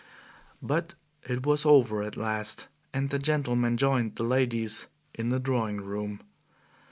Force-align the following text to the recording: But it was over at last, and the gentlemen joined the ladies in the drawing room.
But 0.63 0.95
it 1.21 1.45
was 1.45 1.63
over 1.63 2.01
at 2.01 2.17
last, 2.17 2.67
and 2.91 3.11
the 3.11 3.19
gentlemen 3.19 3.77
joined 3.77 4.15
the 4.15 4.23
ladies 4.23 4.87
in 5.13 5.29
the 5.29 5.39
drawing 5.39 5.77
room. 5.77 6.21